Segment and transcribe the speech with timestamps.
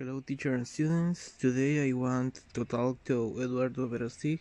[0.00, 1.36] Hello, teacher and students.
[1.38, 4.40] Today I want to talk to Eduardo Verasti.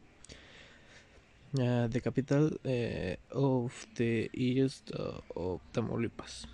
[1.59, 6.45] uh, the capital uh, of the east uh, of Tamaulipas.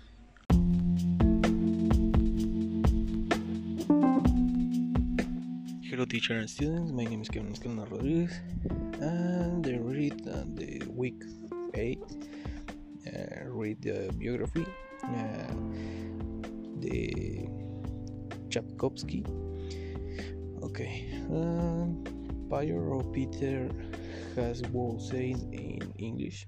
[5.88, 6.92] Hello, teacher and students.
[6.92, 8.40] My name is Kevin Escalona Rodriguez,
[9.00, 11.24] and the read and the week
[11.72, 14.66] 8 uh, read the biography,
[15.04, 15.52] uh,
[16.80, 17.48] the
[18.50, 19.24] Tchaikovsky.
[20.62, 22.04] Okay, um,
[22.48, 23.68] Pyro Peter
[24.36, 26.46] has was said in English.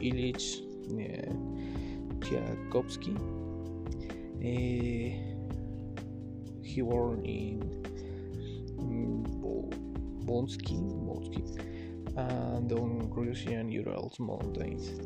[0.00, 0.64] Ilyich
[0.96, 1.32] uh,
[2.20, 3.14] Tchaikovsky.
[4.38, 5.12] Uh,
[6.62, 7.60] he born in
[10.24, 11.42] Bonsky, Bonsky
[12.16, 15.00] and on Russian Urals mountains.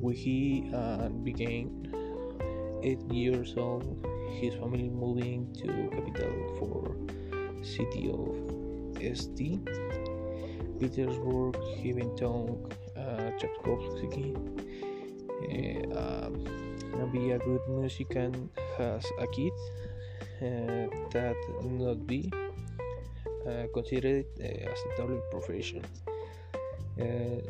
[0.00, 1.70] When he uh, began
[2.82, 3.84] eight years old,
[4.40, 6.96] his family moving to capital for
[7.62, 8.34] city of
[9.16, 9.68] St.
[10.78, 11.56] Petersburg.
[11.76, 14.34] He went on uh, Tchaikovsky.
[15.42, 19.52] Uh, um, be a good musician as a kid.
[20.40, 22.32] Uh, that not be
[23.46, 25.84] uh, considered uh, as a double profession.
[27.00, 27.40] Uh,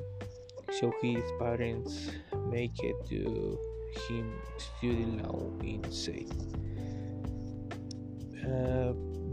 [0.72, 2.10] so his parents
[2.50, 3.58] make it to
[4.08, 6.26] him study law in Say.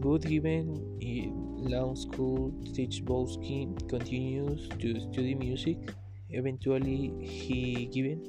[0.01, 1.33] Uh, even in
[1.69, 5.77] law school, Tchaikovsky continues to study music.
[6.29, 8.23] Eventually, he given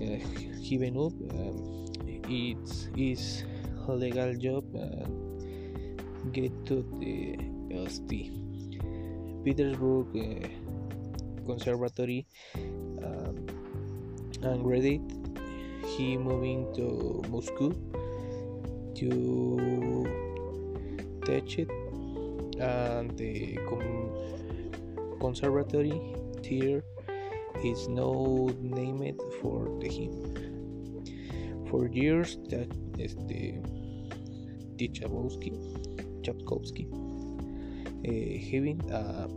[0.00, 0.18] uh,
[0.62, 1.12] given up.
[1.36, 1.92] Um,
[2.28, 3.44] it's his
[3.88, 7.36] legal job and get to the
[7.88, 8.30] ST
[9.44, 10.48] Petersburg uh,
[11.44, 12.26] Conservatory
[13.04, 13.44] um,
[14.42, 15.02] and graduate.
[15.96, 17.74] He moving to Moscow
[18.94, 20.31] to
[21.24, 21.70] teach it
[22.60, 23.58] and the
[25.20, 26.00] conservatory
[26.42, 26.84] theater
[27.64, 30.12] is now named for him.
[31.70, 32.68] For years, that
[32.98, 33.54] is the
[34.76, 35.52] Tchaikovsky,
[36.22, 39.28] Tchaikovsky, uh, having a